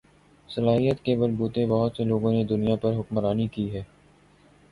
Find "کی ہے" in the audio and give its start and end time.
3.49-3.83